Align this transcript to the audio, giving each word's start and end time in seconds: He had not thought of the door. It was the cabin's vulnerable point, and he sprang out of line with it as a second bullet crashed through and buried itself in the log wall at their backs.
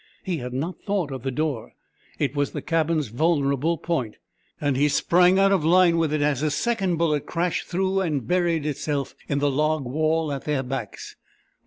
He 0.23 0.37
had 0.37 0.51
not 0.51 0.81
thought 0.81 1.11
of 1.11 1.21
the 1.21 1.29
door. 1.29 1.73
It 2.17 2.35
was 2.35 2.53
the 2.53 2.61
cabin's 2.63 3.09
vulnerable 3.09 3.77
point, 3.77 4.15
and 4.59 4.75
he 4.75 4.87
sprang 4.89 5.37
out 5.37 5.51
of 5.51 5.63
line 5.63 5.97
with 5.97 6.11
it 6.11 6.23
as 6.23 6.41
a 6.41 6.49
second 6.49 6.97
bullet 6.97 7.27
crashed 7.27 7.67
through 7.67 7.99
and 7.99 8.25
buried 8.27 8.65
itself 8.65 9.13
in 9.29 9.37
the 9.37 9.51
log 9.51 9.83
wall 9.85 10.31
at 10.33 10.45
their 10.45 10.63
backs. 10.63 11.15